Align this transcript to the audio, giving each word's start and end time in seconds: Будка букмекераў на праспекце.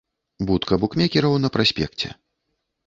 Будка 0.51 0.73
букмекераў 0.83 1.39
на 1.45 1.53
праспекце. 1.59 2.07